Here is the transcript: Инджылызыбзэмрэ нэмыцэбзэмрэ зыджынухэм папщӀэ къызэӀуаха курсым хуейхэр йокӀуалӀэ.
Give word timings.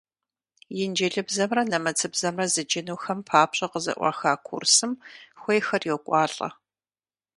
Инджылызыбзэмрэ 0.83 1.61
нэмыцэбзэмрэ 1.71 2.45
зыджынухэм 2.53 3.19
папщӀэ 3.27 3.67
къызэӀуаха 3.71 4.31
курсым 4.47 4.91
хуейхэр 5.41 5.83
йокӀуалӀэ. 5.89 6.49